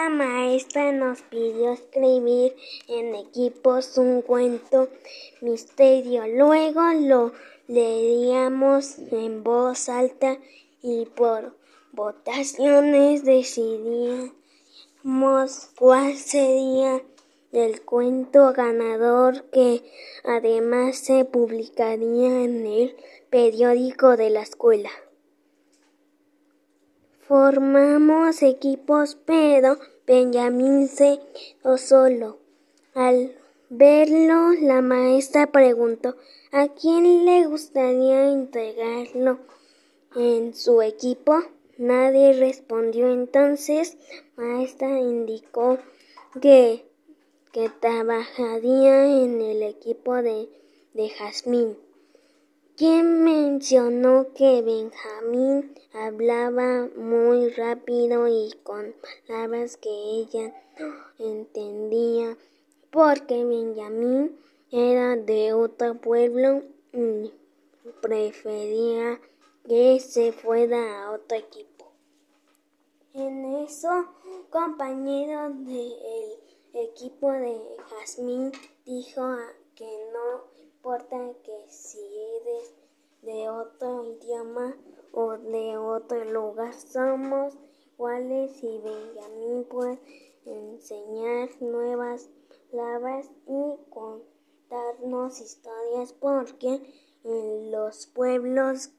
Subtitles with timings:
[0.00, 2.56] la maestra nos pidió escribir
[2.88, 4.88] en equipos un cuento
[5.42, 6.26] misterio.
[6.26, 7.32] Luego lo
[7.68, 10.38] leíamos en voz alta
[10.82, 11.54] y por
[11.92, 14.32] votaciones decidíamos
[15.78, 17.02] cuál sería
[17.52, 19.82] el cuento ganador que
[20.24, 22.96] además se publicaría en el
[23.28, 24.90] periódico de la escuela.
[27.30, 32.38] Formamos equipos, pero Benjamín se quedó solo.
[32.92, 33.36] Al
[33.68, 36.16] verlo, la maestra preguntó
[36.50, 39.38] a quién le gustaría entregarlo
[40.16, 41.40] en su equipo.
[41.78, 43.08] Nadie respondió.
[43.12, 43.96] Entonces,
[44.36, 45.78] la maestra indicó
[46.40, 46.84] que,
[47.52, 50.48] que trabajaría en el equipo de,
[50.94, 51.76] de Jazmín
[52.80, 58.94] quien mencionó que Benjamín hablaba muy rápido y con
[59.26, 62.38] palabras que ella no entendía,
[62.90, 64.34] porque Benjamín
[64.70, 66.62] era de otro pueblo
[66.94, 67.30] y
[68.00, 69.20] prefería
[69.68, 71.92] que se fuera a otro equipo.
[73.12, 74.06] En eso,
[74.48, 76.38] compañero del
[76.72, 78.52] equipo de Jazmín
[78.86, 79.36] dijo
[79.74, 81.98] que no importa que si
[83.30, 84.76] de otro idioma
[85.12, 87.54] o de otro lugar, somos
[87.92, 90.00] iguales y Benjamín puede
[90.44, 92.28] enseñar nuevas
[92.72, 96.82] palabras y contarnos historias porque
[97.22, 98.90] en los pueblos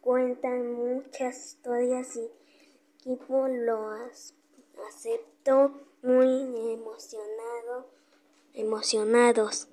[0.00, 2.28] cuentan muchas historias y
[2.98, 3.90] equipo lo
[4.88, 5.70] aceptó
[6.02, 7.86] muy emocionado,
[8.52, 9.68] emocionados.